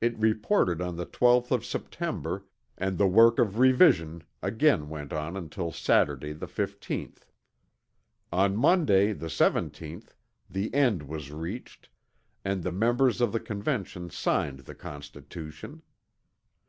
It 0.00 0.16
reported 0.16 0.80
on 0.80 0.94
the 0.94 1.04
12th 1.04 1.50
of 1.50 1.64
September, 1.66 2.44
and 2.76 2.96
the 2.96 3.08
work 3.08 3.40
of 3.40 3.58
revision 3.58 4.22
again 4.40 4.88
went 4.88 5.12
on 5.12 5.36
until 5.36 5.72
Saturday, 5.72 6.32
the 6.32 6.46
15th. 6.46 7.22
On 8.32 8.54
Monday, 8.56 9.12
the 9.12 9.26
17th, 9.26 10.12
the 10.48 10.72
end 10.72 11.02
was 11.02 11.32
reached, 11.32 11.88
and 12.44 12.62
the 12.62 12.70
members 12.70 13.20
of 13.20 13.32
the 13.32 13.40
Convention 13.40 14.10
signed 14.10 14.60
the 14.60 14.76
Constitution. 14.76 15.82